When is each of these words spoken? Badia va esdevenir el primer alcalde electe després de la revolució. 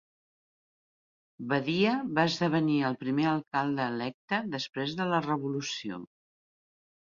Badia 1.51 1.91
va 2.19 2.25
esdevenir 2.31 2.79
el 2.89 2.97
primer 3.05 3.29
alcalde 3.35 3.87
electe 3.93 4.43
després 4.57 4.99
de 5.03 5.09
la 5.15 5.23
revolució. 5.29 6.05